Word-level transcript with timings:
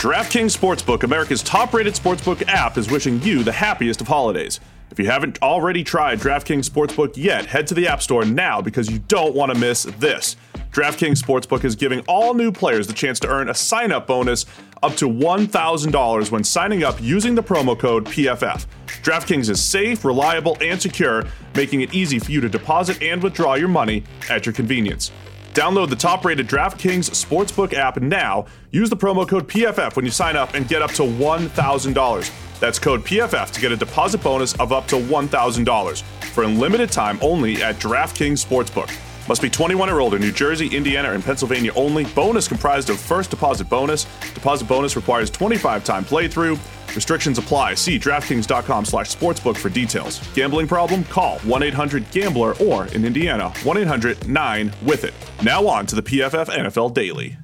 DraftKings 0.00 0.56
Sportsbook, 0.56 1.02
America's 1.02 1.42
top 1.42 1.74
rated 1.74 1.92
sportsbook 1.92 2.48
app, 2.48 2.78
is 2.78 2.90
wishing 2.90 3.20
you 3.20 3.42
the 3.42 3.52
happiest 3.52 4.00
of 4.00 4.08
holidays. 4.08 4.58
If 4.90 4.98
you 4.98 5.04
haven't 5.04 5.42
already 5.42 5.84
tried 5.84 6.20
DraftKings 6.20 6.70
Sportsbook 6.70 7.18
yet, 7.18 7.44
head 7.44 7.66
to 7.66 7.74
the 7.74 7.86
App 7.86 8.00
Store 8.00 8.24
now 8.24 8.62
because 8.62 8.90
you 8.90 9.00
don't 9.08 9.34
want 9.34 9.52
to 9.52 9.58
miss 9.58 9.82
this. 9.98 10.36
DraftKings 10.72 11.22
Sportsbook 11.22 11.64
is 11.64 11.76
giving 11.76 12.00
all 12.08 12.32
new 12.32 12.50
players 12.50 12.86
the 12.86 12.94
chance 12.94 13.20
to 13.20 13.28
earn 13.28 13.50
a 13.50 13.54
sign 13.54 13.92
up 13.92 14.06
bonus 14.06 14.46
up 14.82 14.96
to 14.96 15.06
$1,000 15.06 16.30
when 16.30 16.44
signing 16.44 16.82
up 16.82 16.98
using 17.02 17.34
the 17.34 17.42
promo 17.42 17.78
code 17.78 18.06
PFF. 18.06 18.64
DraftKings 19.02 19.50
is 19.50 19.62
safe, 19.62 20.02
reliable, 20.02 20.56
and 20.62 20.80
secure, 20.80 21.26
making 21.54 21.82
it 21.82 21.92
easy 21.92 22.18
for 22.18 22.30
you 22.30 22.40
to 22.40 22.48
deposit 22.48 23.02
and 23.02 23.22
withdraw 23.22 23.52
your 23.52 23.68
money 23.68 24.02
at 24.30 24.46
your 24.46 24.54
convenience. 24.54 25.12
Download 25.54 25.90
the 25.90 25.96
top 25.96 26.24
rated 26.24 26.46
DraftKings 26.46 27.10
Sportsbook 27.10 27.74
app 27.74 28.00
now. 28.00 28.46
Use 28.70 28.88
the 28.88 28.96
promo 28.96 29.26
code 29.26 29.48
PFF 29.48 29.96
when 29.96 30.04
you 30.04 30.10
sign 30.12 30.36
up 30.36 30.54
and 30.54 30.68
get 30.68 30.80
up 30.80 30.92
to 30.92 31.02
$1,000. 31.02 32.60
That's 32.60 32.78
code 32.78 33.04
PFF 33.04 33.50
to 33.50 33.60
get 33.60 33.72
a 33.72 33.76
deposit 33.76 34.22
bonus 34.22 34.54
of 34.60 34.72
up 34.72 34.86
to 34.88 34.96
$1,000 34.96 36.02
for 36.32 36.44
a 36.44 36.46
limited 36.46 36.92
time 36.92 37.18
only 37.20 37.60
at 37.64 37.76
DraftKings 37.76 38.44
Sportsbook. 38.46 38.96
Must 39.28 39.42
be 39.42 39.50
21 39.50 39.90
or 39.90 40.00
older. 40.00 40.20
New 40.20 40.30
Jersey, 40.30 40.68
Indiana, 40.68 41.12
and 41.12 41.24
Pennsylvania 41.24 41.72
only. 41.74 42.04
Bonus 42.04 42.46
comprised 42.46 42.88
of 42.88 43.00
first 43.00 43.30
deposit 43.30 43.68
bonus. 43.68 44.06
Deposit 44.34 44.66
bonus 44.66 44.94
requires 44.94 45.30
25 45.30 45.82
time 45.82 46.04
playthrough. 46.04 46.58
Restrictions 46.94 47.38
apply. 47.38 47.74
See 47.74 47.98
DraftKings.com 47.98 48.84
slash 48.84 49.14
sportsbook 49.14 49.56
for 49.56 49.68
details. 49.68 50.20
Gambling 50.34 50.68
problem? 50.68 51.04
Call 51.04 51.38
1-800-GAMBLER 51.40 52.54
or, 52.60 52.86
in 52.86 53.04
Indiana, 53.04 53.50
1-800-9-WITH-IT. 53.60 55.14
Now 55.44 55.66
on 55.66 55.86
to 55.86 55.94
the 55.94 56.02
PFF 56.02 56.46
NFL 56.46 56.94
Daily. 56.94 57.36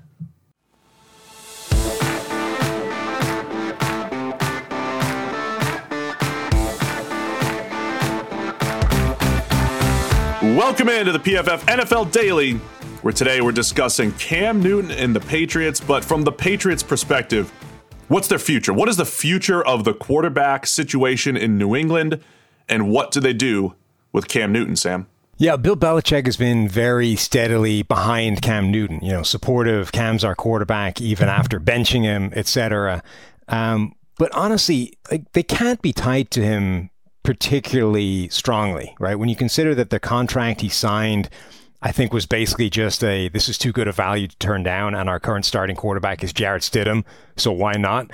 Welcome 10.56 10.88
into 10.88 11.12
the 11.12 11.18
PFF 11.18 11.60
NFL 11.66 12.12
Daily, 12.12 12.54
where 13.02 13.12
today 13.12 13.40
we're 13.40 13.52
discussing 13.52 14.12
Cam 14.12 14.62
Newton 14.62 14.90
and 14.90 15.14
the 15.14 15.20
Patriots, 15.20 15.80
but 15.80 16.04
from 16.04 16.22
the 16.22 16.32
Patriots' 16.32 16.82
perspective, 16.82 17.52
what's 18.08 18.28
their 18.28 18.38
future? 18.38 18.72
What 18.72 18.88
is 18.88 18.96
the 18.96 19.04
future 19.04 19.64
of 19.64 19.84
the 19.84 19.94
quarterback 19.94 20.66
situation 20.66 21.36
in 21.36 21.58
New 21.58 21.74
England, 21.74 22.20
and 22.68 22.90
what 22.90 23.10
do 23.10 23.20
they 23.20 23.32
do 23.32 23.74
with 24.12 24.28
Cam 24.28 24.52
Newton, 24.52 24.76
Sam? 24.76 25.06
Yeah, 25.38 25.56
Bill 25.56 25.76
Belichick 25.76 26.24
has 26.24 26.38
been 26.38 26.66
very 26.66 27.14
steadily 27.14 27.82
behind 27.82 28.40
Cam 28.40 28.70
Newton, 28.70 29.00
you 29.02 29.12
know, 29.12 29.22
supportive. 29.22 29.92
Cam's 29.92 30.24
our 30.24 30.34
quarterback, 30.34 31.00
even 31.00 31.28
after 31.28 31.60
benching 31.60 32.04
him, 32.04 32.32
etc. 32.34 33.02
Um, 33.48 33.94
but 34.18 34.32
honestly, 34.32 34.94
like, 35.10 35.30
they 35.32 35.42
can't 35.42 35.82
be 35.82 35.92
tied 35.92 36.30
to 36.32 36.42
him 36.42 36.88
particularly 37.22 38.30
strongly, 38.30 38.96
right? 38.98 39.16
When 39.16 39.28
you 39.28 39.36
consider 39.36 39.74
that 39.74 39.90
the 39.90 40.00
contract 40.00 40.62
he 40.62 40.70
signed, 40.70 41.28
I 41.86 41.92
think 41.92 42.12
was 42.12 42.26
basically 42.26 42.68
just 42.68 43.04
a 43.04 43.28
this 43.28 43.48
is 43.48 43.56
too 43.56 43.70
good 43.70 43.86
a 43.86 43.92
value 43.92 44.26
to 44.26 44.36
turn 44.38 44.64
down, 44.64 44.96
and 44.96 45.08
our 45.08 45.20
current 45.20 45.44
starting 45.44 45.76
quarterback 45.76 46.24
is 46.24 46.32
Jarrett 46.32 46.64
Stidham, 46.64 47.04
so 47.36 47.52
why 47.52 47.74
not? 47.74 48.10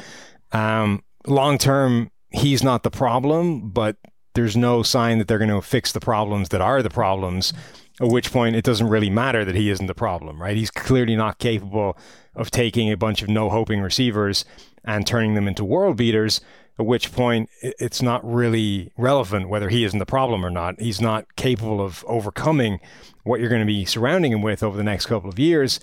Um, 0.53 1.03
Long 1.27 1.57
term, 1.57 2.11
he's 2.33 2.63
not 2.63 2.83
the 2.83 2.91
problem, 2.91 3.71
but 3.71 3.97
there's 4.35 4.59
no 4.59 4.83
sign 4.83 5.17
that 5.19 5.29
they're 5.29 5.39
going 5.39 5.49
to 5.49 5.63
fix 5.63 5.93
the 5.93 6.01
problems 6.01 6.51
that 6.51 6.61
are 6.61 6.83
the 6.83 6.91
problems. 6.91 7.55
At 7.99 8.09
which 8.09 8.31
point, 8.31 8.57
it 8.57 8.65
doesn't 8.65 8.89
really 8.89 9.09
matter 9.09 9.43
that 9.43 9.55
he 9.55 9.71
isn't 9.71 9.87
the 9.87 9.95
problem, 9.95 10.43
right? 10.43 10.57
He's 10.57 10.71
clearly 10.71 11.17
not 11.17 11.39
capable 11.39 11.97
of 12.35 12.51
taking 12.51 12.93
a 12.93 12.97
bunch 12.99 13.23
of 13.23 13.31
no 13.31 13.49
hoping 13.49 13.81
receivers 13.81 14.45
and 14.85 15.07
turning 15.07 15.33
them 15.33 15.49
into 15.49 15.65
world 15.65 15.97
beaters 15.97 16.43
at 16.79 16.87
which 16.87 17.13
point 17.13 17.49
it's 17.63 18.01
not 18.01 18.25
really 18.25 18.93
relevant 18.97 19.49
whether 19.49 19.69
he 19.69 19.85
isn't 19.85 19.99
the 19.99 20.07
problem 20.07 20.45
or 20.45 20.51
not. 20.51 20.81
He's 20.81 21.01
not 21.01 21.37
capable 21.37 21.81
of 21.81 22.05
overcoming 22.09 22.81
what 23.25 23.41
you're 23.41 23.49
going 23.49 23.61
to 23.61 23.67
be 23.67 23.85
surrounding 23.85 24.33
him 24.33 24.43
with 24.43 24.63
over 24.63 24.77
the 24.77 24.83
next 24.83 25.07
couple 25.07 25.29
of 25.29 25.39
years. 25.39 25.81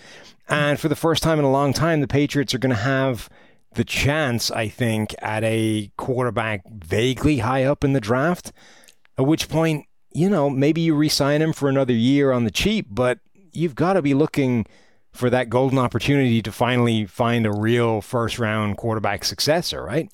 And 0.47 0.79
for 0.79 0.87
the 0.87 0.95
first 0.95 1.21
time 1.21 1.39
in 1.39 1.45
a 1.45 1.51
long 1.51 1.73
time, 1.73 2.01
the 2.01 2.07
Patriots 2.07 2.53
are 2.53 2.59
going 2.59 2.75
to 2.75 2.81
have 2.81 3.29
the 3.73 3.83
chance, 3.83 4.49
I 4.49 4.67
think, 4.67 5.13
at 5.19 5.43
a 5.43 5.91
quarterback 5.95 6.63
vaguely 6.67 7.37
high 7.39 7.63
up 7.63 7.83
in 7.83 7.93
the 7.93 8.01
draft, 8.01 8.51
at 9.17 9.25
which 9.25 9.47
point, 9.47 9.85
you 10.11 10.29
know, 10.29 10.49
maybe 10.49 10.81
you 10.81 10.95
re 10.95 11.07
sign 11.07 11.41
him 11.41 11.53
for 11.53 11.69
another 11.69 11.93
year 11.93 12.31
on 12.31 12.45
the 12.45 12.51
cheap, 12.51 12.87
but 12.89 13.19
you've 13.51 13.75
got 13.75 13.93
to 13.93 14.01
be 14.01 14.15
looking 14.15 14.65
for 15.11 15.29
that 15.29 15.49
golden 15.49 15.77
opportunity 15.77 16.41
to 16.41 16.51
finally 16.51 17.05
find 17.05 17.45
a 17.45 17.51
real 17.51 18.01
first 18.01 18.39
round 18.39 18.77
quarterback 18.77 19.23
successor, 19.23 19.83
right? 19.83 20.09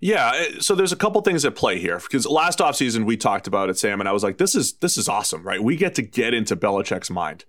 Yeah, 0.00 0.32
eh, 0.34 0.46
so 0.60 0.74
there's 0.74 0.92
a 0.92 0.96
couple 0.96 1.20
things 1.20 1.44
at 1.44 1.54
play 1.54 1.78
here 1.78 1.98
because 1.98 2.26
last 2.26 2.58
offseason 2.58 3.04
we 3.04 3.16
talked 3.16 3.46
about 3.46 3.68
it, 3.68 3.78
Sam, 3.78 4.00
and 4.00 4.08
I 4.08 4.12
was 4.12 4.22
like, 4.22 4.38
"This 4.38 4.54
is 4.54 4.72
this 4.74 4.96
is 4.96 5.08
awesome, 5.08 5.42
right? 5.42 5.62
We 5.62 5.76
get 5.76 5.94
to 5.96 6.02
get 6.02 6.32
into 6.32 6.56
Belichick's 6.56 7.10
mind. 7.10 7.44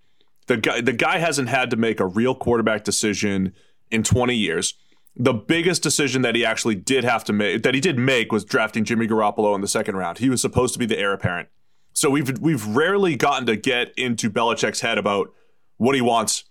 The 0.47 0.57
guy 0.57 0.81
the 0.81 0.94
guy 0.94 1.17
hasn't 1.17 1.47
had 1.50 1.69
to 1.72 1.78
make 1.78 2.00
a 2.00 2.06
real 2.06 2.35
quarterback 2.35 2.84
decision 2.84 3.53
in 3.89 4.03
20 4.03 4.35
years. 4.35 4.73
The 5.16 5.34
biggest 5.34 5.84
decision 5.84 6.22
that 6.23 6.35
he 6.35 6.45
actually 6.45 6.75
did 6.75 7.03
have 7.03 7.23
to 7.25 7.34
make 7.34 7.63
that 7.63 7.73
he 7.73 7.79
did 7.79 7.97
make 7.97 8.31
was 8.34 8.44
drafting 8.44 8.83
Jimmy 8.83 9.07
Garoppolo 9.07 9.56
in 9.56 9.62
the 9.62 9.68
second 9.68 9.95
round. 9.95 10.18
He 10.18 10.29
was 10.29 10.41
supposed 10.41 10.73
to 10.73 10.79
be 10.79 10.85
the 10.85 11.00
heir 11.00 11.13
apparent. 11.13 11.47
So 11.94 12.09
we've 12.09 12.38
we've 12.39 12.66
rarely 12.66 13.16
gotten 13.16 13.45
to 13.45 13.56
get 13.56 13.94
into 13.97 14.29
Belichick's 14.29 14.81
head 14.81 14.97
about 14.97 15.33
what 15.78 15.95
he 15.95 16.01
wants 16.01 16.44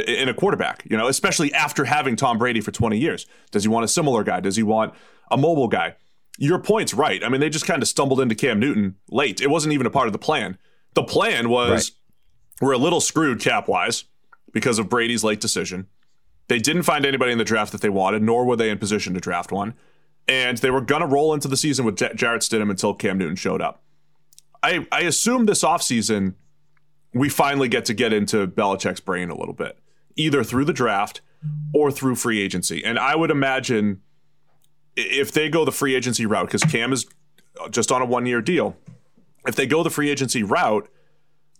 in, 0.00 0.28
a 0.28 0.34
quarterback. 0.34 0.86
You 0.88 0.96
know, 0.96 1.08
especially 1.08 1.52
after 1.52 1.84
having 1.84 2.16
Tom 2.16 2.38
Brady 2.38 2.60
for 2.60 2.70
20 2.70 2.98
years. 2.98 3.26
Does 3.50 3.62
he 3.64 3.68
want 3.68 3.84
a 3.84 3.88
similar 3.88 4.22
guy? 4.24 4.40
Does 4.40 4.56
he 4.56 4.62
want 4.62 4.94
a 5.30 5.36
mobile 5.36 5.68
guy. 5.68 5.96
Your 6.38 6.58
point's 6.58 6.94
right. 6.94 7.22
I 7.22 7.28
mean, 7.28 7.40
they 7.40 7.48
just 7.48 7.66
kind 7.66 7.82
of 7.82 7.88
stumbled 7.88 8.20
into 8.20 8.34
Cam 8.34 8.58
Newton 8.58 8.96
late. 9.08 9.40
It 9.40 9.50
wasn't 9.50 9.72
even 9.74 9.86
a 9.86 9.90
part 9.90 10.06
of 10.06 10.12
the 10.12 10.18
plan. 10.18 10.58
The 10.94 11.04
plan 11.04 11.48
was 11.48 11.70
right. 11.70 12.66
we're 12.66 12.72
a 12.72 12.78
little 12.78 13.00
screwed 13.00 13.40
cap 13.40 13.68
wise 13.68 14.04
because 14.52 14.78
of 14.78 14.88
Brady's 14.88 15.24
late 15.24 15.40
decision. 15.40 15.86
They 16.48 16.58
didn't 16.58 16.82
find 16.82 17.06
anybody 17.06 17.32
in 17.32 17.38
the 17.38 17.44
draft 17.44 17.72
that 17.72 17.80
they 17.80 17.88
wanted, 17.88 18.22
nor 18.22 18.44
were 18.44 18.56
they 18.56 18.70
in 18.70 18.78
position 18.78 19.14
to 19.14 19.20
draft 19.20 19.50
one. 19.50 19.74
And 20.26 20.58
they 20.58 20.70
were 20.70 20.80
going 20.80 21.00
to 21.00 21.06
roll 21.06 21.34
into 21.34 21.48
the 21.48 21.56
season 21.56 21.84
with 21.84 21.96
J- 21.96 22.12
Jarrett 22.14 22.42
Stidham 22.42 22.70
until 22.70 22.94
Cam 22.94 23.18
Newton 23.18 23.36
showed 23.36 23.62
up. 23.62 23.82
I, 24.62 24.86
I 24.90 25.02
assume 25.02 25.46
this 25.46 25.62
offseason, 25.62 26.34
we 27.12 27.28
finally 27.28 27.68
get 27.68 27.84
to 27.86 27.94
get 27.94 28.12
into 28.12 28.46
Belichick's 28.46 29.00
brain 29.00 29.30
a 29.30 29.36
little 29.36 29.54
bit, 29.54 29.78
either 30.16 30.44
through 30.44 30.64
the 30.64 30.72
draft 30.72 31.20
or 31.72 31.90
through 31.90 32.14
free 32.16 32.40
agency. 32.40 32.84
And 32.84 32.98
I 32.98 33.16
would 33.16 33.30
imagine 33.30 34.00
if 34.96 35.32
they 35.32 35.48
go 35.48 35.64
the 35.64 35.72
free 35.72 35.94
agency 35.94 36.26
route, 36.26 36.46
because 36.46 36.62
Cam 36.62 36.92
is 36.92 37.06
just 37.70 37.92
on 37.92 38.02
a 38.02 38.04
one 38.04 38.26
year 38.26 38.40
deal, 38.40 38.76
if 39.46 39.56
they 39.56 39.66
go 39.66 39.82
the 39.82 39.90
free 39.90 40.10
agency 40.10 40.42
route, 40.42 40.88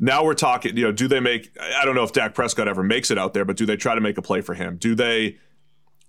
now 0.01 0.25
we're 0.25 0.35
talking, 0.35 0.77
you 0.77 0.85
know, 0.85 0.93
do 0.93 1.07
they 1.07 1.21
make, 1.21 1.57
I 1.61 1.85
don't 1.85 1.95
know 1.95 2.03
if 2.03 2.13
Dak 2.13 2.35
Prescott 2.35 2.67
ever 2.67 2.83
makes 2.83 3.11
it 3.11 3.19
out 3.19 3.35
there, 3.35 3.45
but 3.45 3.57
do 3.57 3.67
they 3.67 3.77
try 3.77 3.95
to 3.95 4.01
make 4.01 4.19
a 4.19 4.23
play 4.23 4.41
for 4.41 4.55
him? 4.55 4.77
Do 4.77 4.95
they, 4.95 5.39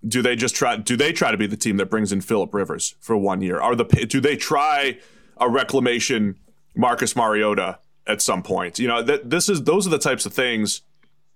do 0.08 0.22
they 0.22 0.36
just 0.36 0.56
try, 0.56 0.76
do 0.78 0.96
they 0.96 1.12
try 1.12 1.32
to 1.32 1.38
be 1.38 1.48
the 1.48 1.58
team 1.58 1.78
that 1.78 1.90
brings 1.90 2.12
in 2.12 2.22
Philip 2.22 2.54
Rivers 2.54 2.96
for 3.00 3.18
one 3.18 3.42
year? 3.42 3.60
Are 3.60 3.76
the, 3.76 3.84
do 3.84 4.20
they 4.20 4.36
try 4.36 5.00
a 5.38 5.50
reclamation 5.50 6.40
Marcus 6.76 7.16
Mariota 7.16 7.80
at 8.08 8.22
some 8.22 8.42
point? 8.42 8.80
You 8.80 8.88
know, 8.88 9.04
that 9.04 9.30
this 9.30 9.50
is, 9.50 9.64
those 9.64 9.86
are 9.86 9.92
the 9.92 10.00
types 10.00 10.26
of 10.26 10.34
things 10.34 10.82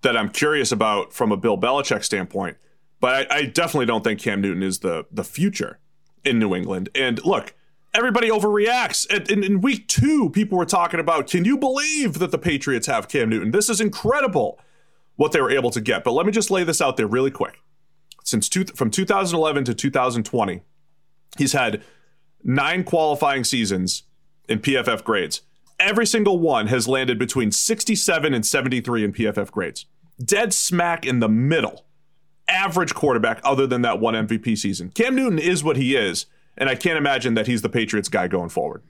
that 0.02 0.16
I'm 0.16 0.30
curious 0.30 0.72
about 0.72 1.12
from 1.12 1.32
a 1.32 1.36
Bill 1.36 1.58
Belichick 1.58 2.04
standpoint. 2.04 2.56
But 3.00 3.30
I, 3.32 3.38
I 3.38 3.42
definitely 3.46 3.86
don't 3.86 4.04
think 4.04 4.20
Cam 4.20 4.40
Newton 4.40 4.62
is 4.62 4.80
the 4.80 5.06
the 5.10 5.24
future 5.24 5.78
in 6.24 6.38
New 6.38 6.54
England. 6.54 6.90
And 6.94 7.24
look, 7.24 7.54
everybody 7.94 8.28
overreacts. 8.28 9.10
In, 9.30 9.42
in, 9.42 9.60
week 9.60 9.88
two, 9.88 10.30
people 10.30 10.58
were 10.58 10.66
talking 10.66 11.00
about, 11.00 11.28
can 11.28 11.44
you 11.44 11.56
believe 11.56 12.18
that 12.18 12.30
the 12.30 12.38
Patriots 12.38 12.86
have 12.86 13.08
Cam 13.08 13.30
Newton? 13.30 13.50
This 13.50 13.68
is 13.68 13.80
incredible 13.80 14.58
what 15.16 15.32
they 15.32 15.40
were 15.40 15.50
able 15.50 15.70
to 15.70 15.80
get. 15.80 16.04
But 16.04 16.12
let 16.12 16.26
me 16.26 16.32
just 16.32 16.50
lay 16.50 16.64
this 16.64 16.80
out 16.80 16.96
there 16.96 17.06
really 17.06 17.30
quick. 17.30 17.62
Since 18.24 18.48
two, 18.48 18.64
from 18.66 18.90
2011 18.90 19.64
to 19.64 19.74
2020, 19.74 20.62
he's 21.38 21.52
had 21.52 21.82
nine 22.42 22.84
qualifying 22.84 23.44
seasons 23.44 24.04
in 24.48 24.60
PFF 24.60 25.04
grades. 25.04 25.42
Every 25.80 26.06
single 26.06 26.38
one 26.38 26.66
has 26.66 26.86
landed 26.86 27.18
between 27.18 27.50
67 27.50 28.34
and 28.34 28.44
73 28.44 29.02
in 29.02 29.12
PFF 29.12 29.50
grades. 29.50 29.86
Dead 30.22 30.52
smack 30.52 31.06
in 31.06 31.20
the 31.20 31.28
middle 31.28 31.86
average 32.46 32.94
quarterback 32.94 33.40
other 33.44 33.66
than 33.66 33.82
that 33.82 33.98
one 33.98 34.14
MVP 34.14 34.58
season. 34.58 34.90
Cam 34.90 35.14
Newton 35.14 35.38
is 35.38 35.64
what 35.64 35.78
he 35.78 35.96
is, 35.96 36.26
and 36.58 36.68
I 36.68 36.74
can't 36.74 36.98
imagine 36.98 37.32
that 37.34 37.46
he's 37.46 37.62
the 37.62 37.70
Patriots 37.70 38.10
guy 38.10 38.28
going 38.28 38.50
forward. 38.50 38.82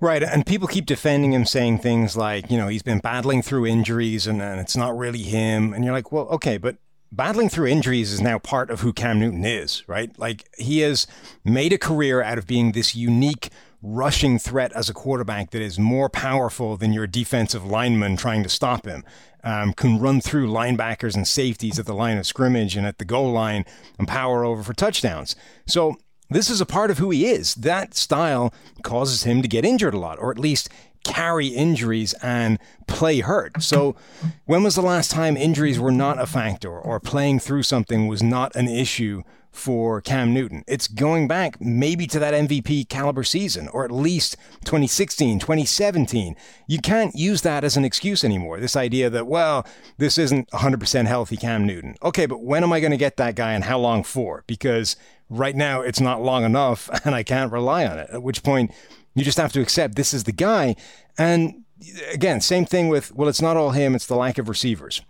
Right, 0.00 0.22
and 0.22 0.44
people 0.44 0.68
keep 0.68 0.84
defending 0.84 1.32
him, 1.32 1.46
saying 1.46 1.78
things 1.78 2.16
like, 2.16 2.50
you 2.50 2.58
know, 2.58 2.68
he's 2.68 2.82
been 2.82 2.98
battling 2.98 3.40
through 3.40 3.66
injuries 3.66 4.26
and, 4.26 4.42
and 4.42 4.60
it's 4.60 4.76
not 4.76 4.98
really 4.98 5.22
him. 5.22 5.72
And 5.72 5.84
you're 5.84 5.94
like, 5.94 6.10
well, 6.10 6.26
okay, 6.26 6.58
but 6.58 6.76
battling 7.12 7.48
through 7.48 7.68
injuries 7.68 8.12
is 8.12 8.20
now 8.20 8.40
part 8.40 8.70
of 8.70 8.80
who 8.80 8.92
Cam 8.92 9.20
Newton 9.20 9.44
is, 9.44 9.88
right? 9.88 10.10
Like 10.18 10.48
he 10.58 10.80
has 10.80 11.06
made 11.44 11.72
a 11.72 11.78
career 11.78 12.20
out 12.20 12.36
of 12.36 12.48
being 12.48 12.72
this 12.72 12.96
unique 12.96 13.50
rushing 13.82 14.38
threat 14.38 14.72
as 14.72 14.88
a 14.88 14.94
quarterback 14.94 15.50
that 15.50 15.60
is 15.60 15.78
more 15.78 16.08
powerful 16.08 16.76
than 16.76 16.92
your 16.92 17.06
defensive 17.06 17.64
lineman 17.64 18.16
trying 18.16 18.42
to 18.42 18.48
stop 18.48 18.86
him. 18.86 19.04
Um, 19.44 19.72
can 19.72 19.98
run 19.98 20.20
through 20.20 20.48
linebackers 20.48 21.16
and 21.16 21.26
safeties 21.26 21.78
at 21.78 21.86
the 21.86 21.94
line 21.94 22.16
of 22.16 22.26
scrimmage 22.26 22.76
and 22.76 22.86
at 22.86 22.98
the 22.98 23.04
goal 23.04 23.32
line 23.32 23.64
and 23.98 24.06
power 24.06 24.44
over 24.44 24.62
for 24.62 24.72
touchdowns. 24.72 25.34
So 25.66 25.96
this 26.30 26.48
is 26.48 26.60
a 26.60 26.66
part 26.66 26.92
of 26.92 26.98
who 26.98 27.10
he 27.10 27.26
is. 27.26 27.56
That 27.56 27.94
style 27.94 28.54
causes 28.82 29.24
him 29.24 29.42
to 29.42 29.48
get 29.48 29.64
injured 29.64 29.94
a 29.94 29.98
lot, 29.98 30.18
or 30.20 30.30
at 30.30 30.38
least 30.38 30.68
carry 31.04 31.48
injuries 31.48 32.14
and 32.22 32.58
play 32.86 33.20
hurt. 33.20 33.62
So, 33.62 33.96
when 34.44 34.62
was 34.62 34.74
the 34.74 34.82
last 34.82 35.10
time 35.10 35.36
injuries 35.36 35.78
were 35.78 35.92
not 35.92 36.20
a 36.20 36.26
factor 36.26 36.78
or 36.78 37.00
playing 37.00 37.40
through 37.40 37.64
something 37.64 38.06
was 38.06 38.22
not 38.22 38.54
an 38.54 38.68
issue 38.68 39.22
for 39.52 40.00
Cam 40.00 40.32
Newton. 40.32 40.64
It's 40.66 40.88
going 40.88 41.28
back 41.28 41.60
maybe 41.60 42.06
to 42.08 42.18
that 42.18 42.32
MVP 42.32 42.88
caliber 42.88 43.22
season, 43.22 43.68
or 43.68 43.84
at 43.84 43.90
least 43.90 44.36
2016, 44.64 45.38
2017. 45.38 46.34
You 46.66 46.78
can't 46.78 47.14
use 47.14 47.42
that 47.42 47.62
as 47.62 47.76
an 47.76 47.84
excuse 47.84 48.24
anymore. 48.24 48.58
This 48.58 48.76
idea 48.76 49.10
that, 49.10 49.26
well, 49.26 49.66
this 49.98 50.16
isn't 50.16 50.50
100% 50.50 51.06
healthy 51.06 51.36
Cam 51.36 51.66
Newton. 51.66 51.96
Okay, 52.02 52.24
but 52.24 52.42
when 52.42 52.62
am 52.62 52.72
I 52.72 52.80
going 52.80 52.92
to 52.92 52.96
get 52.96 53.18
that 53.18 53.36
guy 53.36 53.52
and 53.52 53.64
how 53.64 53.78
long 53.78 54.02
for? 54.02 54.42
Because 54.46 54.96
right 55.32 55.56
now 55.56 55.80
it's 55.80 56.00
not 56.00 56.22
long 56.22 56.44
enough 56.44 56.88
and 57.04 57.14
I 57.14 57.22
can't 57.22 57.52
rely 57.52 57.86
on 57.86 57.98
it. 57.98 58.10
At 58.10 58.22
which 58.22 58.42
point 58.42 58.72
you 59.14 59.24
just 59.24 59.38
have 59.38 59.52
to 59.52 59.60
accept 59.60 59.96
this 59.96 60.14
is 60.14 60.24
the 60.24 60.32
guy. 60.32 60.76
And 61.18 61.64
again, 62.12 62.40
same 62.40 62.64
thing 62.64 62.88
with, 62.88 63.14
well, 63.14 63.28
it's 63.28 63.42
not 63.42 63.56
all 63.56 63.70
him, 63.70 63.94
it's 63.94 64.06
the 64.06 64.16
lack 64.16 64.38
of 64.38 64.48
receivers. 64.48 65.02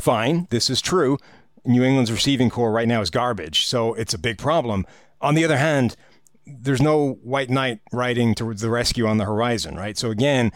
Fine, 0.00 0.46
this 0.50 0.70
is 0.70 0.80
true. 0.80 1.18
New 1.64 1.82
England's 1.82 2.12
receiving 2.12 2.50
core 2.50 2.72
right 2.72 2.88
now 2.88 3.00
is 3.00 3.10
garbage, 3.10 3.66
so 3.66 3.94
it's 3.94 4.14
a 4.14 4.18
big 4.18 4.38
problem. 4.38 4.86
On 5.20 5.34
the 5.34 5.44
other 5.44 5.58
hand, 5.58 5.96
there's 6.46 6.80
no 6.80 7.18
white 7.22 7.50
knight 7.50 7.80
riding 7.92 8.34
to 8.36 8.54
the 8.54 8.70
rescue 8.70 9.06
on 9.06 9.18
the 9.18 9.24
horizon, 9.24 9.76
right? 9.76 9.98
So 9.98 10.10
again, 10.10 10.52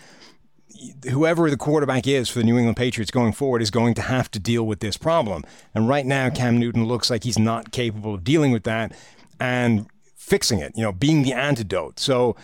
whoever 1.11 1.51
the 1.51 1.57
quarterback 1.57 2.07
is 2.07 2.29
for 2.29 2.39
the 2.39 2.45
New 2.45 2.57
England 2.57 2.77
Patriots 2.77 3.11
going 3.11 3.33
forward 3.33 3.63
is 3.63 3.71
going 3.71 3.95
to 3.95 4.03
have 4.03 4.31
to 4.33 4.39
deal 4.39 4.65
with 4.65 4.81
this 4.81 4.97
problem. 4.97 5.45
And 5.75 5.89
right 5.89 6.07
now, 6.07 6.31
Cam 6.31 6.59
Newton 6.59 6.87
looks 6.87 7.11
like 7.11 7.25
he's 7.25 7.39
not 7.39 7.73
capable 7.73 8.15
of 8.15 8.25
dealing 8.25 8.53
with 8.53 8.65
that 8.65 8.93
and 9.41 9.87
fixing 10.17 10.61
it, 10.61 10.73
you 10.77 10.83
know, 10.83 10.93
being 10.93 11.23
the 11.23 11.33
antidote. 11.33 11.99
So 11.99 12.37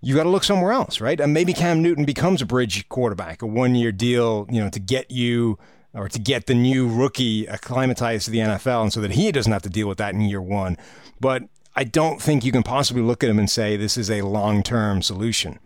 you 0.00 0.14
got 0.14 0.24
to 0.24 0.28
look 0.28 0.44
somewhere 0.44 0.72
else, 0.72 1.00
right? 1.00 1.18
And 1.18 1.32
maybe 1.32 1.52
Cam 1.52 1.82
Newton 1.82 2.04
becomes 2.04 2.42
a 2.42 2.46
bridge 2.46 2.88
quarterback, 2.88 3.40
a 3.40 3.46
one 3.46 3.74
year 3.74 3.92
deal, 3.92 4.46
you 4.50 4.60
know, 4.60 4.68
to 4.68 4.80
get 4.80 5.10
you 5.10 5.58
or 5.94 6.08
to 6.08 6.18
get 6.18 6.46
the 6.46 6.54
new 6.54 6.88
rookie 6.88 7.46
acclimatized 7.46 8.24
to 8.26 8.30
the 8.30 8.38
NFL 8.38 8.82
and 8.82 8.92
so 8.92 9.00
that 9.00 9.12
he 9.12 9.30
doesn't 9.32 9.52
have 9.52 9.62
to 9.62 9.70
deal 9.70 9.88
with 9.88 9.98
that 9.98 10.12
in 10.12 10.20
year 10.22 10.42
one. 10.42 10.76
But 11.20 11.44
I 11.76 11.84
don't 11.84 12.20
think 12.20 12.44
you 12.44 12.52
can 12.52 12.62
possibly 12.62 13.02
look 13.02 13.24
at 13.24 13.30
him 13.30 13.38
and 13.38 13.48
say 13.48 13.76
this 13.76 13.96
is 13.96 14.10
a 14.10 14.22
long 14.22 14.62
term 14.62 15.02
solution. 15.02 15.58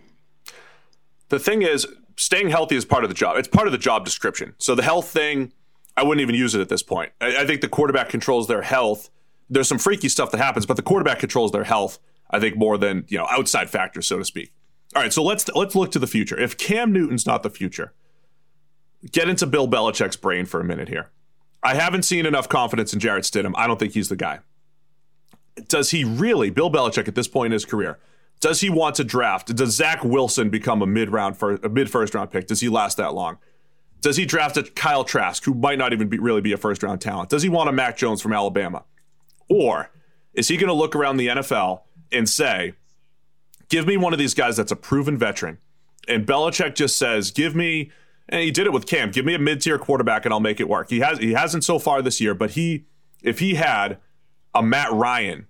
The 1.28 1.38
thing 1.38 1.62
is, 1.62 1.86
staying 2.16 2.50
healthy 2.50 2.76
is 2.76 2.84
part 2.84 3.04
of 3.04 3.10
the 3.10 3.14
job. 3.14 3.36
It's 3.36 3.48
part 3.48 3.66
of 3.66 3.72
the 3.72 3.78
job 3.78 4.04
description. 4.04 4.54
So 4.58 4.74
the 4.74 4.82
health 4.82 5.08
thing, 5.08 5.52
I 5.96 6.02
wouldn't 6.02 6.22
even 6.22 6.34
use 6.34 6.54
it 6.54 6.60
at 6.60 6.68
this 6.68 6.82
point. 6.82 7.12
I, 7.20 7.38
I 7.38 7.46
think 7.46 7.60
the 7.60 7.68
quarterback 7.68 8.08
controls 8.08 8.48
their 8.48 8.62
health. 8.62 9.10
There's 9.50 9.68
some 9.68 9.78
freaky 9.78 10.08
stuff 10.08 10.30
that 10.32 10.38
happens, 10.38 10.66
but 10.66 10.76
the 10.76 10.82
quarterback 10.82 11.18
controls 11.18 11.52
their 11.52 11.64
health. 11.64 11.98
I 12.30 12.40
think 12.40 12.56
more 12.56 12.76
than 12.76 13.04
you 13.08 13.16
know 13.16 13.26
outside 13.30 13.70
factors, 13.70 14.06
so 14.06 14.18
to 14.18 14.24
speak. 14.24 14.52
All 14.94 15.02
right, 15.02 15.12
so 15.12 15.22
let's 15.22 15.48
let's 15.54 15.74
look 15.74 15.92
to 15.92 15.98
the 15.98 16.06
future. 16.06 16.38
If 16.38 16.58
Cam 16.58 16.92
Newton's 16.92 17.26
not 17.26 17.42
the 17.42 17.50
future, 17.50 17.94
get 19.12 19.28
into 19.28 19.46
Bill 19.46 19.68
Belichick's 19.68 20.16
brain 20.16 20.44
for 20.44 20.60
a 20.60 20.64
minute 20.64 20.88
here. 20.88 21.10
I 21.62 21.74
haven't 21.74 22.02
seen 22.02 22.26
enough 22.26 22.48
confidence 22.48 22.92
in 22.92 23.00
Jarrett 23.00 23.24
Stidham. 23.24 23.52
I 23.56 23.66
don't 23.66 23.78
think 23.78 23.92
he's 23.92 24.08
the 24.08 24.16
guy. 24.16 24.40
Does 25.66 25.90
he 25.90 26.04
really, 26.04 26.50
Bill 26.50 26.70
Belichick 26.70 27.08
at 27.08 27.14
this 27.14 27.26
point 27.26 27.46
in 27.46 27.52
his 27.52 27.64
career, 27.64 27.98
does 28.40 28.60
he 28.60 28.70
want 28.70 28.94
to 28.96 29.04
draft? 29.04 29.54
Does 29.54 29.74
Zach 29.74 30.04
Wilson 30.04 30.50
become 30.50 30.82
a 30.82 30.86
mid 30.86 31.10
round, 31.10 31.36
a 31.42 31.68
mid 31.68 31.90
first 31.90 32.14
round 32.14 32.30
pick? 32.30 32.46
Does 32.46 32.60
he 32.60 32.68
last 32.68 32.96
that 32.96 33.14
long? 33.14 33.38
Does 34.00 34.16
he 34.16 34.24
draft 34.24 34.56
a 34.56 34.62
Kyle 34.62 35.02
Trask, 35.04 35.44
who 35.44 35.54
might 35.54 35.78
not 35.78 35.92
even 35.92 36.08
be, 36.08 36.18
really 36.18 36.40
be 36.40 36.52
a 36.52 36.56
first 36.56 36.82
round 36.82 37.00
talent? 37.00 37.30
Does 37.30 37.42
he 37.42 37.48
want 37.48 37.68
a 37.68 37.72
Mac 37.72 37.96
Jones 37.96 38.22
from 38.22 38.32
Alabama? 38.32 38.84
Or 39.48 39.90
is 40.34 40.48
he 40.48 40.56
going 40.56 40.68
to 40.68 40.74
look 40.74 40.94
around 40.94 41.16
the 41.16 41.28
NFL 41.28 41.82
and 42.12 42.28
say, 42.28 42.74
give 43.68 43.86
me 43.86 43.96
one 43.96 44.12
of 44.12 44.18
these 44.18 44.34
guys 44.34 44.56
that's 44.56 44.70
a 44.70 44.76
proven 44.76 45.18
veteran? 45.18 45.58
And 46.06 46.26
Belichick 46.26 46.74
just 46.74 46.96
says, 46.96 47.32
give 47.32 47.56
me 47.56 47.90
and 48.28 48.42
he 48.42 48.50
did 48.50 48.66
it 48.66 48.72
with 48.72 48.86
Cam. 48.86 49.10
Give 49.10 49.24
me 49.24 49.34
a 49.34 49.38
mid-tier 49.38 49.78
quarterback 49.78 50.24
and 50.24 50.34
I'll 50.34 50.40
make 50.40 50.60
it 50.60 50.68
work. 50.68 50.90
He 50.90 51.00
has 51.00 51.18
he 51.18 51.32
hasn't 51.32 51.64
so 51.64 51.78
far 51.78 52.02
this 52.02 52.20
year, 52.20 52.34
but 52.34 52.52
he 52.52 52.84
if 53.22 53.38
he 53.38 53.54
had 53.54 53.98
a 54.54 54.62
Matt 54.62 54.92
Ryan, 54.92 55.46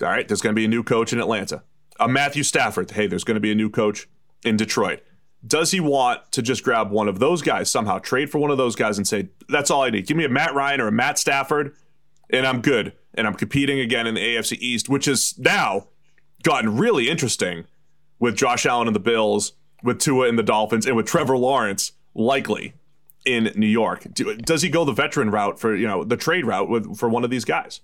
all 0.00 0.08
right, 0.08 0.26
there's 0.26 0.40
going 0.40 0.54
to 0.54 0.58
be 0.58 0.64
a 0.64 0.68
new 0.68 0.82
coach 0.82 1.12
in 1.12 1.18
Atlanta. 1.18 1.62
A 2.00 2.08
Matthew 2.08 2.42
Stafford, 2.42 2.90
hey, 2.90 3.06
there's 3.06 3.24
going 3.24 3.36
to 3.36 3.40
be 3.40 3.52
a 3.52 3.54
new 3.54 3.70
coach 3.70 4.08
in 4.44 4.56
Detroit. 4.56 5.00
Does 5.46 5.72
he 5.72 5.80
want 5.80 6.30
to 6.32 6.42
just 6.42 6.62
grab 6.62 6.90
one 6.90 7.08
of 7.08 7.18
those 7.18 7.42
guys 7.42 7.70
somehow, 7.70 7.98
trade 7.98 8.30
for 8.30 8.38
one 8.38 8.50
of 8.50 8.58
those 8.58 8.76
guys 8.76 8.96
and 8.96 9.06
say, 9.06 9.28
that's 9.48 9.70
all 9.70 9.82
I 9.82 9.90
need? 9.90 10.06
Give 10.06 10.16
me 10.16 10.24
a 10.24 10.28
Matt 10.28 10.54
Ryan 10.54 10.80
or 10.80 10.88
a 10.88 10.92
Matt 10.92 11.18
Stafford, 11.18 11.74
and 12.30 12.46
I'm 12.46 12.60
good. 12.60 12.92
And 13.14 13.26
I'm 13.26 13.34
competing 13.34 13.78
again 13.80 14.06
in 14.06 14.14
the 14.14 14.20
AFC 14.20 14.56
East, 14.58 14.88
which 14.88 15.04
has 15.06 15.38
now 15.38 15.88
gotten 16.42 16.76
really 16.76 17.10
interesting 17.10 17.64
with 18.18 18.36
Josh 18.36 18.64
Allen 18.64 18.86
and 18.86 18.96
the 18.96 19.00
Bills 19.00 19.52
with 19.82 19.98
Tua 19.98 20.28
and 20.28 20.38
the 20.38 20.42
Dolphins 20.42 20.86
and 20.86 20.96
with 20.96 21.06
Trevor 21.06 21.36
Lawrence 21.36 21.92
likely 22.14 22.74
in 23.24 23.52
New 23.56 23.66
York. 23.66 24.06
Does 24.14 24.62
he 24.62 24.68
go 24.68 24.84
the 24.84 24.92
veteran 24.92 25.30
route 25.30 25.58
for, 25.58 25.74
you 25.74 25.86
know, 25.86 26.04
the 26.04 26.16
trade 26.16 26.46
route 26.46 26.68
with 26.68 26.96
for 26.96 27.08
one 27.08 27.24
of 27.24 27.30
these 27.30 27.44
guys? 27.44 27.80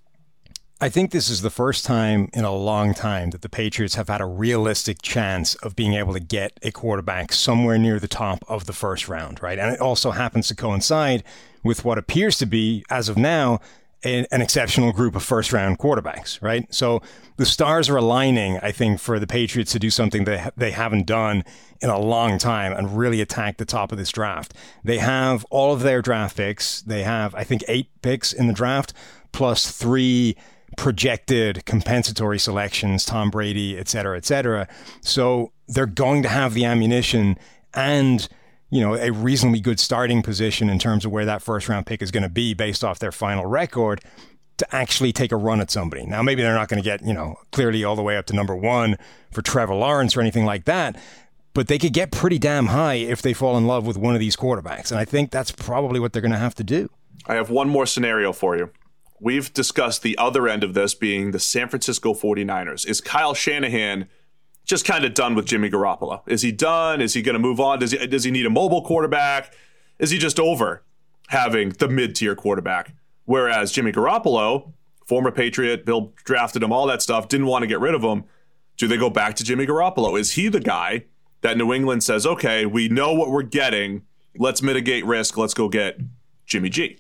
I 0.81 0.89
think 0.89 1.11
this 1.11 1.29
is 1.29 1.43
the 1.43 1.51
first 1.51 1.85
time 1.85 2.31
in 2.33 2.45
a 2.45 2.55
long 2.55 2.95
time 2.95 3.31
that 3.31 3.43
the 3.43 3.49
Patriots 3.49 3.97
have 3.97 4.07
had 4.07 4.21
a 4.21 4.27
realistic 4.27 5.03
chance 5.03 5.57
of 5.57 5.75
being 5.75 5.95
able 5.95 6.13
to 6.13 6.21
get 6.21 6.57
a 6.63 6.71
quarterback 6.71 7.33
somewhere 7.33 7.79
near 7.79 7.99
the 7.99 8.07
top 8.07 8.45
of 8.47 8.67
the 8.67 8.73
first 8.73 9.09
round, 9.09 9.43
right? 9.43 9.59
And 9.59 9.75
it 9.75 9.81
also 9.81 10.13
happens 10.13 10.47
to 10.49 10.55
coincide 10.55 11.25
with 11.65 11.85
what 11.85 11.99
appears 11.99 12.39
to 12.39 12.47
be, 12.47 12.85
as 12.91 13.09
of 13.09 13.17
now, 13.17 13.59
an, 14.05 14.27
exceptional 14.31 14.93
group 14.93 15.17
of 15.17 15.25
first 15.25 15.53
round 15.53 15.81
quarterbacks, 15.81 16.41
right? 16.41 16.73
So 16.73 17.03
the 17.39 17.45
stars 17.45 17.89
are 17.89 17.97
aligning, 17.97 18.59
I 18.59 18.71
think, 18.71 19.01
for 19.01 19.19
the 19.19 19.27
Patriots 19.27 19.73
to 19.73 19.81
do 19.81 19.91
something 19.91 20.27
that 20.27 20.55
they 20.57 20.71
haven't 20.71 21.07
done 21.07 21.43
in 21.81 21.91
a 21.91 21.99
long 21.99 22.39
time 22.39 22.73
and 22.73 22.97
really 22.97 23.21
attack 23.21 23.57
the 23.57 23.65
top 23.65 23.91
of 23.91 23.99
this 23.99 24.13
draft. 24.13 24.55
They 24.85 24.99
have 24.99 25.45
all 25.51 25.73
of 25.73 25.81
their 25.81 26.03
draft 26.03 26.37
picks. 26.37 26.83
They 26.83 27.03
have, 27.03 27.35
I 27.35 27.43
think, 27.43 27.65
eight 27.67 27.89
picks 28.01 28.33
in 28.33 28.47
the 28.47 28.53
draft, 28.53 28.93
plus 29.33 29.73
three 29.73 30.37
projected 30.77 31.65
compensatory 31.65 32.39
selections, 32.39 33.05
Tom 33.05 33.31
Brady, 33.31 33.79
et 33.79 33.89
cetera, 33.89 34.17
et 34.17 34.25
cetera. 34.25 34.69
So 35.01 35.53
they're 35.67 35.87
going 35.87 36.23
to 36.23 36.29
have 36.29 36.55
the 36.55 36.65
ammunition 36.65 37.39
and 37.75 38.29
you 38.71 38.81
know, 38.83 38.95
a 38.95 39.11
reasonably 39.11 39.61
good 39.61 39.81
starting 39.81 40.23
position 40.23 40.69
in 40.69 40.79
terms 40.79 41.05
of 41.05 41.11
where 41.11 41.25
that 41.25 41.41
first 41.41 41.69
round 41.69 41.87
pick 41.87 42.03
is 42.03 42.11
going 42.11 42.23
to 42.23 42.29
be 42.29 42.53
based 42.53 42.85
off 42.85 42.99
their 42.99 43.13
final 43.13 43.47
record 43.47 44.03
to 44.59 44.75
actually 44.75 45.13
take 45.13 45.33
a 45.33 45.37
run 45.37 45.61
at 45.61 45.71
somebody. 45.71 46.05
Now, 46.05 46.21
maybe 46.21 46.43
they're 46.43 46.55
not 46.55 46.69
going 46.69 46.83
to 46.83 46.85
get, 46.85 47.03
you 47.03 47.15
know, 47.15 47.37
clearly 47.53 47.85
all 47.85 47.97
the 47.97 48.03
way 48.03 48.17
up 48.17 48.27
to 48.27 48.35
number 48.35 48.55
one 48.55 48.99
for 49.31 49.41
Trevor 49.41 49.75
Lawrence 49.75 50.17
or 50.17 50.21
anything 50.21 50.45
like 50.45 50.65
that, 50.67 51.01
but 51.55 51.69
they 51.69 51.79
could 51.79 51.93
get 51.95 52.11
pretty 52.11 52.39
damn 52.39 52.67
high 52.67 52.95
if 52.95 53.23
they 53.23 53.33
fall 53.33 53.57
in 53.57 53.67
love 53.67 53.87
with 53.87 53.97
one 53.97 54.15
of 54.15 54.21
these 54.21 54.37
quarterbacks. 54.37 54.91
And 54.91 55.01
I 55.01 55.05
think 55.05 55.31
that's 55.31 55.51
probably 55.51 55.99
what 56.01 56.13
they're 56.13 56.21
going 56.23 56.33
to 56.33 56.39
have 56.39 56.57
to 56.57 56.65
do. 56.65 56.91
I 57.27 57.35
have 57.35 57.51
one 57.51 57.69
more 57.69 57.87
scenario 57.87 58.33
for 58.33 58.57
you. 58.57 58.71
We've 59.21 59.53
discussed 59.53 60.03
the 60.03 60.17
other 60.17 60.49
end 60.49 60.63
of 60.63 60.75
this 60.75 60.95
being 60.95 61.31
the 61.31 61.41
San 61.41 61.69
Francisco 61.69 62.15
49ers. 62.15 62.87
Is 62.87 63.01
Kyle 63.01 63.35
Shanahan 63.35 64.09
just 64.65 64.85
kind 64.85 65.05
of 65.05 65.15
done 65.15 65.35
with 65.35 65.47
Jimmy 65.47 65.71
Garoppolo? 65.71 66.23
Is 66.27 66.43
he 66.43 66.53
done? 66.53 67.01
Is 67.01 67.15
he 67.15 67.23
going 67.23 67.35
to 67.35 67.39
move 67.39 67.59
on? 67.59 67.79
Does 67.79 67.93
he 67.93 68.07
does 68.07 68.25
he 68.25 68.31
need 68.31 68.47
a 68.47 68.51
mobile 68.51 68.83
quarterback? 68.83 69.55
Is 69.99 70.11
he 70.11 70.19
just 70.19 70.39
over 70.39 70.85
having 71.29 71.71
the 71.71 71.89
mid 71.89 72.15
tier 72.15 72.35
quarterback? 72.35 72.95
Whereas 73.25 73.73
Jimmy 73.73 73.93
Garoppolo, 73.93 74.73
former 75.07 75.31
Patriot, 75.31 75.85
Bill 75.85 76.13
drafted 76.25 76.63
him, 76.63 76.73
all 76.73 76.87
that 76.87 77.03
stuff, 77.03 77.29
didn't 77.29 77.47
want 77.47 77.63
to 77.63 77.67
get 77.67 77.81
rid 77.81 77.95
of 77.95 78.03
him. 78.03 78.25
Do 78.77 78.87
they 78.87 78.97
go 78.97 79.11
back 79.11 79.35
to 79.37 79.45
Jimmy 79.45 79.67
Garoppolo? 79.67 80.19
Is 80.19 80.33
he 80.33 80.49
the 80.49 80.61
guy 80.61 81.05
that 81.41 81.57
New 81.57 81.73
England 81.73 82.03
says, 82.03 82.27
okay, 82.27 82.67
we 82.67 82.89
know 82.89 83.13
what 83.13 83.31
we're 83.31 83.43
getting. 83.43 84.03
Let's 84.37 84.63
mitigate 84.63 85.05
risk. 85.05 85.37
Let's 85.37 85.55
go 85.55 85.69
get 85.69 85.99
Jimmy 86.47 86.69
G. 86.69 86.99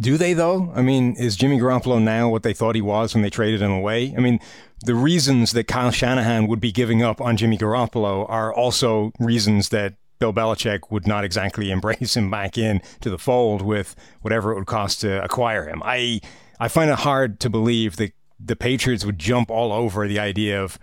Do 0.00 0.16
they 0.16 0.32
though? 0.32 0.72
I 0.74 0.82
mean, 0.82 1.14
is 1.16 1.36
Jimmy 1.36 1.58
Garoppolo 1.58 2.00
now 2.00 2.28
what 2.28 2.42
they 2.42 2.54
thought 2.54 2.74
he 2.74 2.82
was 2.82 3.14
when 3.14 3.22
they 3.22 3.30
traded 3.30 3.60
him 3.60 3.70
away? 3.70 4.14
I 4.16 4.20
mean, 4.20 4.40
the 4.84 4.94
reasons 4.94 5.52
that 5.52 5.68
Kyle 5.68 5.90
Shanahan 5.90 6.46
would 6.48 6.60
be 6.60 6.72
giving 6.72 7.02
up 7.02 7.20
on 7.20 7.36
Jimmy 7.36 7.58
Garoppolo 7.58 8.28
are 8.28 8.52
also 8.52 9.12
reasons 9.18 9.68
that 9.68 9.94
Bill 10.18 10.32
Belichick 10.32 10.90
would 10.90 11.06
not 11.06 11.24
exactly 11.24 11.70
embrace 11.72 12.16
him 12.16 12.30
back 12.30 12.56
in 12.56 12.80
to 13.00 13.10
the 13.10 13.18
fold 13.18 13.62
with 13.62 13.94
whatever 14.22 14.52
it 14.52 14.56
would 14.56 14.66
cost 14.66 15.00
to 15.02 15.22
acquire 15.22 15.68
him. 15.68 15.82
I 15.84 16.20
I 16.58 16.68
find 16.68 16.90
it 16.90 16.98
hard 17.00 17.40
to 17.40 17.50
believe 17.50 17.96
that 17.96 18.12
the 18.38 18.56
Patriots 18.56 19.04
would 19.04 19.18
jump 19.18 19.50
all 19.50 19.72
over 19.72 20.08
the 20.08 20.18
idea 20.18 20.62
of 20.62 20.78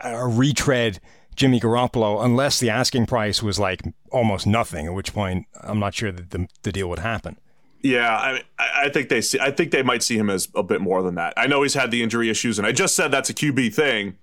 a 0.00 0.26
retread 0.26 1.00
Jimmy 1.34 1.60
Garoppolo 1.60 2.24
unless 2.24 2.58
the 2.58 2.70
asking 2.70 3.06
price 3.06 3.42
was 3.42 3.58
like 3.58 3.82
almost 4.10 4.46
nothing, 4.46 4.86
at 4.86 4.94
which 4.94 5.14
point 5.14 5.46
I'm 5.62 5.78
not 5.78 5.94
sure 5.94 6.10
that 6.10 6.30
the, 6.30 6.48
the 6.62 6.72
deal 6.72 6.88
would 6.88 6.98
happen. 6.98 7.38
Yeah, 7.80 8.10
I, 8.10 8.42
I 8.58 8.88
think 8.88 9.08
they 9.08 9.20
see. 9.20 9.38
I 9.38 9.50
think 9.50 9.70
they 9.70 9.82
might 9.82 10.02
see 10.02 10.16
him 10.16 10.30
as 10.30 10.48
a 10.54 10.62
bit 10.62 10.80
more 10.80 11.02
than 11.02 11.14
that. 11.14 11.34
I 11.36 11.46
know 11.46 11.62
he's 11.62 11.74
had 11.74 11.90
the 11.90 12.02
injury 12.02 12.28
issues, 12.28 12.58
and 12.58 12.66
I 12.66 12.72
just 12.72 12.96
said 12.96 13.10
that's 13.10 13.30
a 13.30 13.34
QB 13.34 13.72
thing, 13.74 14.16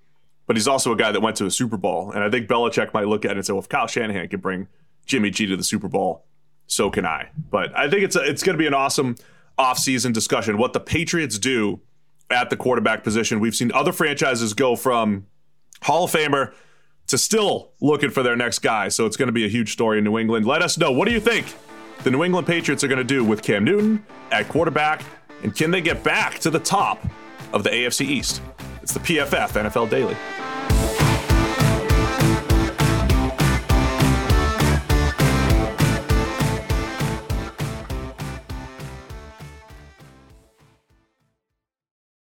but 0.46 0.56
he's 0.56 0.68
also 0.68 0.92
a 0.92 0.96
guy 0.96 1.10
that 1.10 1.22
went 1.22 1.36
to 1.36 1.46
a 1.46 1.50
Super 1.50 1.76
Bowl. 1.76 2.12
And 2.12 2.22
I 2.22 2.30
think 2.30 2.48
Belichick 2.48 2.92
might 2.92 3.06
look 3.06 3.24
at 3.24 3.32
it 3.32 3.36
and 3.38 3.46
say, 3.46 3.52
well, 3.54 3.62
if 3.62 3.68
Kyle 3.68 3.86
Shanahan 3.86 4.28
can 4.28 4.40
bring 4.40 4.68
Jimmy 5.06 5.30
G 5.30 5.46
to 5.46 5.56
the 5.56 5.64
Super 5.64 5.88
Bowl, 5.88 6.26
so 6.66 6.90
can 6.90 7.06
I. 7.06 7.30
But 7.50 7.76
I 7.76 7.88
think 7.88 8.02
it's 8.02 8.16
a, 8.16 8.20
it's 8.20 8.42
going 8.42 8.54
to 8.54 8.62
be 8.62 8.66
an 8.66 8.74
awesome 8.74 9.16
offseason 9.58 10.12
discussion. 10.12 10.58
What 10.58 10.74
the 10.74 10.80
Patriots 10.80 11.38
do 11.38 11.80
at 12.30 12.50
the 12.50 12.56
quarterback 12.56 13.04
position. 13.04 13.40
We've 13.40 13.54
seen 13.54 13.72
other 13.72 13.92
franchises 13.92 14.54
go 14.54 14.76
from 14.76 15.26
Hall 15.82 16.04
of 16.04 16.12
Famer 16.12 16.52
to 17.06 17.18
still 17.18 17.72
looking 17.80 18.10
for 18.10 18.22
their 18.22 18.36
next 18.36 18.60
guy. 18.60 18.88
So 18.88 19.06
it's 19.06 19.16
going 19.16 19.28
to 19.28 19.32
be 19.32 19.44
a 19.44 19.48
huge 19.48 19.72
story 19.72 19.98
in 19.98 20.04
New 20.04 20.18
England. 20.18 20.46
Let 20.46 20.62
us 20.62 20.76
know. 20.76 20.90
What 20.90 21.06
do 21.06 21.14
you 21.14 21.20
think 21.20 21.46
the 22.04 22.10
New 22.10 22.24
England 22.24 22.46
Patriots 22.46 22.84
are 22.84 22.88
going 22.88 22.98
to 22.98 23.04
do 23.04 23.24
with 23.24 23.42
Cam 23.42 23.64
Newton 23.64 24.04
at 24.30 24.48
quarterback? 24.48 25.02
And 25.42 25.54
can 25.54 25.70
they 25.70 25.80
get 25.80 26.02
back 26.02 26.38
to 26.40 26.50
the 26.50 26.58
top 26.58 27.04
of 27.52 27.62
the 27.62 27.70
AFC 27.70 28.06
East? 28.06 28.42
It's 28.82 28.92
the 28.92 29.00
PFF 29.00 29.70
NFL 29.70 29.90
Daily. 29.90 30.16